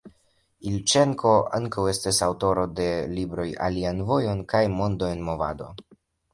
Ilĉenko 0.69 1.33
ankaŭ 1.57 1.83
estas 1.91 2.23
aŭtoro 2.29 2.65
de 2.81 2.89
libroj 3.19 3.47
«Alian 3.69 4.03
vojon» 4.11 4.43
kaj 4.55 4.65
«Mondo 4.81 5.15
en 5.15 5.27
movado». 5.33 5.73